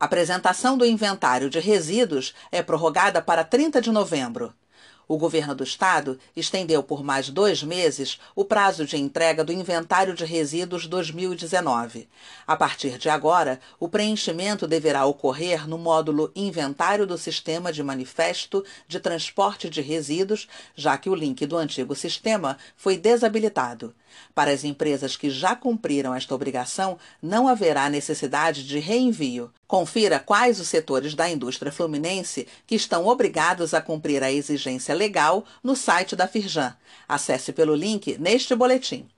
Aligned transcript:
A 0.00 0.06
apresentação 0.06 0.78
do 0.78 0.86
inventário 0.86 1.50
de 1.50 1.60
resíduos 1.60 2.32
é 2.50 2.62
prorrogada 2.62 3.20
para 3.20 3.44
30 3.44 3.82
de 3.82 3.92
novembro. 3.92 4.54
O 5.06 5.18
governo 5.18 5.54
do 5.54 5.62
estado 5.62 6.18
estendeu 6.34 6.82
por 6.82 7.04
mais 7.04 7.28
dois 7.28 7.62
meses 7.62 8.18
o 8.34 8.42
prazo 8.42 8.86
de 8.86 8.96
entrega 8.96 9.44
do 9.44 9.52
inventário 9.52 10.14
de 10.14 10.24
resíduos 10.24 10.86
2019. 10.86 12.08
A 12.46 12.56
partir 12.56 12.96
de 12.96 13.10
agora, 13.10 13.60
o 13.78 13.90
preenchimento 13.90 14.66
deverá 14.66 15.04
ocorrer 15.04 15.68
no 15.68 15.76
módulo 15.76 16.32
Inventário 16.34 17.06
do 17.06 17.18
Sistema 17.18 17.70
de 17.70 17.82
Manifesto 17.82 18.64
de 18.88 19.00
Transporte 19.00 19.68
de 19.68 19.82
Resíduos, 19.82 20.48
já 20.74 20.96
que 20.96 21.10
o 21.10 21.14
link 21.14 21.44
do 21.44 21.58
antigo 21.58 21.94
sistema 21.94 22.56
foi 22.74 22.96
desabilitado. 22.96 23.94
Para 24.34 24.50
as 24.50 24.64
empresas 24.64 25.14
que 25.14 25.28
já 25.28 25.54
cumpriram 25.54 26.14
esta 26.14 26.34
obrigação, 26.34 26.98
não 27.20 27.46
haverá 27.46 27.90
necessidade 27.90 28.66
de 28.66 28.78
reenvio. 28.78 29.52
Confira 29.70 30.18
quais 30.18 30.58
os 30.58 30.66
setores 30.66 31.14
da 31.14 31.30
indústria 31.30 31.70
fluminense 31.70 32.48
que 32.66 32.74
estão 32.74 33.06
obrigados 33.06 33.72
a 33.72 33.80
cumprir 33.80 34.20
a 34.20 34.32
exigência 34.32 34.92
legal 34.92 35.44
no 35.62 35.76
site 35.76 36.16
da 36.16 36.26
Firjan. 36.26 36.76
Acesse 37.06 37.52
pelo 37.52 37.76
link 37.76 38.18
neste 38.18 38.52
boletim. 38.56 39.08